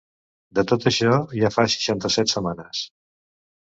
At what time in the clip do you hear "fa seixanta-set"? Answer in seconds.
1.59-2.37